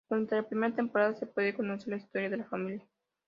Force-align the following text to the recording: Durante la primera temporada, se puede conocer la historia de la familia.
Durante 0.09 0.35
la 0.35 0.41
primera 0.49 0.73
temporada, 0.75 1.13
se 1.13 1.27
puede 1.27 1.53
conocer 1.53 1.89
la 1.89 1.97
historia 1.97 2.27
de 2.27 2.37
la 2.37 2.45
familia. 2.45 2.83